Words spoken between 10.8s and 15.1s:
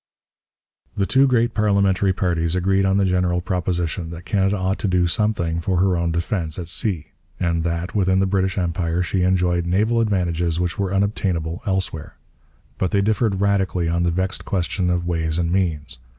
unobtainable elsewhere. But they differed radically on the vexed question of